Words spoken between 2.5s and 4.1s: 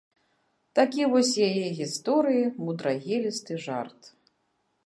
мудрагелісты жарт.